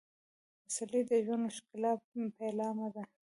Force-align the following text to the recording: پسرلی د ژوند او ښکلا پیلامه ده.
پسرلی 0.63 1.01
د 1.09 1.11
ژوند 1.25 1.43
او 1.47 1.53
ښکلا 1.57 1.91
پیلامه 2.37 2.87
ده. 2.95 3.03